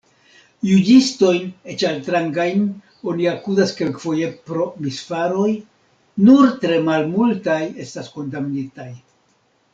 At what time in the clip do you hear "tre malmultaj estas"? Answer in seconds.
6.65-8.13